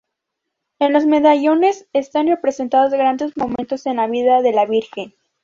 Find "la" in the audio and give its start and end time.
3.93-4.07, 4.51-4.65